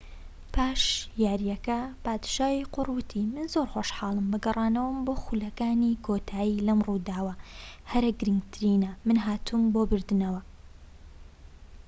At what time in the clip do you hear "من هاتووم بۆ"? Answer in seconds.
9.07-9.81